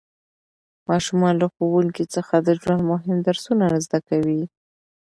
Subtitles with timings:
[0.89, 4.43] ماشومان له ښوونکي څخه د ژوند مهم درسونه زده کوي